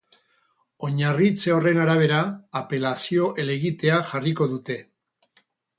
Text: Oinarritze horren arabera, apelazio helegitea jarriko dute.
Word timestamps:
Oinarritze 0.87 1.53
horren 1.57 1.81
arabera, 1.83 2.23
apelazio 2.63 3.31
helegitea 3.45 4.03
jarriko 4.15 4.51
dute. 4.57 4.85